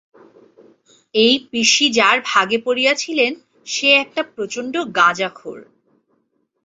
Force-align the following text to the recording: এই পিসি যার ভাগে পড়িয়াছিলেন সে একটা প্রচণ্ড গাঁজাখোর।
এই 1.15 1.33
পিসি 1.49 1.85
যার 1.91 2.17
ভাগে 2.25 2.57
পড়িয়াছিলেন 2.57 3.31
সে 3.67 3.87
একটা 4.03 4.21
প্রচণ্ড 4.35 4.73
গাঁজাখোর। 4.97 5.59